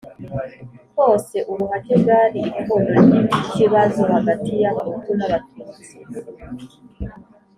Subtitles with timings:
[0.99, 2.89] kose ubuhake bwari ipfundo
[3.25, 5.91] ry ikibazo hagati y Abahutu n Abatutsi